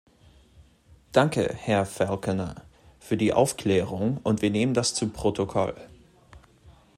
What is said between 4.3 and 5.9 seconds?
wir nehmen das zu Protokoll.